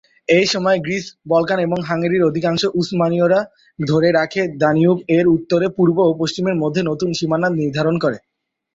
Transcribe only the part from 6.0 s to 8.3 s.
ও পশ্চিমের মধ্যে নতুন সীমানা নির্ধারন করে।